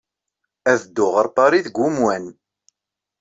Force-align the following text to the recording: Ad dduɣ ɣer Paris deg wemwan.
Ad 0.71 0.79
dduɣ 0.85 1.11
ɣer 1.15 1.27
Paris 1.35 1.65
deg 1.67 1.77
wemwan. 1.79 2.25